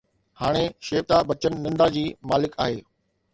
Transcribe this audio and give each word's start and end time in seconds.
هاڻي 0.39 0.63
شيوتا 0.87 1.17
بچن 1.29 1.53
نندا 1.67 1.87
جي 1.99 2.05
مالڪ 2.33 2.59
آهي 2.67 2.81